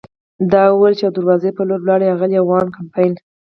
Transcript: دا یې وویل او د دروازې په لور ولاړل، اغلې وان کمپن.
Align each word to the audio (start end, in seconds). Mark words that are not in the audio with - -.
دا 0.51 0.61
یې 0.67 0.73
وویل 0.73 0.95
او 1.07 1.11
د 1.13 1.15
دروازې 1.15 1.49
په 1.57 1.61
لور 1.67 1.79
ولاړل، 1.81 2.11
اغلې 2.13 2.39
وان 2.43 2.67
کمپن. 2.75 3.11